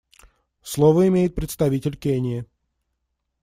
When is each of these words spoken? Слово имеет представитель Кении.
Слово 0.63 1.09
имеет 1.09 1.35
представитель 1.35 1.95
Кении. 1.95 2.47